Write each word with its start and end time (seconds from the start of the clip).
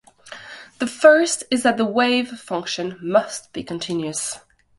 The 0.79 0.87
first 0.87 1.43
is 1.51 1.61
that 1.61 1.77
the 1.77 1.85
wave 1.85 2.27
function 2.29 2.97
must 3.03 3.53
be 3.53 3.61
continuous. 3.63 4.39